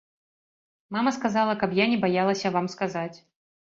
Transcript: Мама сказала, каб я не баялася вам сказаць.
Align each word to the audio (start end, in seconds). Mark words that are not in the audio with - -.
Мама 0.95 1.11
сказала, 1.17 1.53
каб 1.65 1.75
я 1.83 1.87
не 1.91 1.99
баялася 2.07 2.47
вам 2.57 2.65
сказаць. 2.77 3.17